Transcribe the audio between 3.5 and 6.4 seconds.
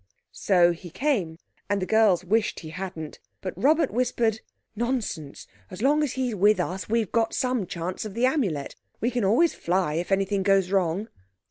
Robert whispered— "Nonsense—as long as he's